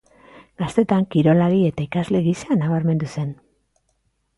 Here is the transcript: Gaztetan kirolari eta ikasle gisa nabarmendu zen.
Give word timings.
Gaztetan 0.61 1.05
kirolari 1.15 1.61
eta 1.67 1.87
ikasle 1.87 2.25
gisa 2.31 2.61
nabarmendu 2.65 3.15
zen. 3.19 3.35